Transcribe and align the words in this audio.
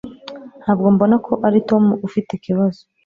Ntabwo 0.61 0.87
mbona 0.95 1.15
ko 1.25 1.33
ari 1.47 1.59
Tom 1.69 1.83
ufite 2.07 2.29
ikibazo 2.33 2.81